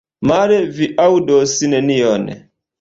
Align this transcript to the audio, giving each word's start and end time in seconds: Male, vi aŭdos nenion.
Male, 0.29 0.57
vi 0.79 0.87
aŭdos 1.05 1.55
nenion. 1.77 2.29